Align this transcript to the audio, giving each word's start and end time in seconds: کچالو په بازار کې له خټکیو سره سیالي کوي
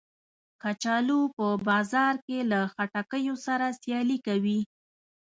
کچالو 0.61 1.19
په 1.35 1.47
بازار 1.67 2.13
کې 2.25 2.39
له 2.51 2.59
خټکیو 2.73 3.35
سره 3.45 3.65
سیالي 3.81 4.17
کوي 4.27 4.59